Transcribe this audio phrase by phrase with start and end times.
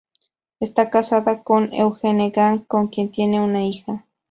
[0.59, 4.03] Está casada con Eugene Jang con quien tiene una hija.